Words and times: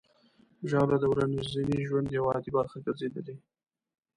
ژاوله 0.69 0.97
د 0.99 1.05
ورځني 1.13 1.77
ژوند 1.87 2.07
یوه 2.17 2.29
عادي 2.33 2.51
برخه 2.57 2.77
ګرځېدلې. 2.85 3.35